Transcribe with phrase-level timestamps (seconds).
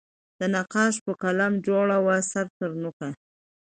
[0.39, 3.09] د نقاش په قلم جوړ وو سر ترنوکه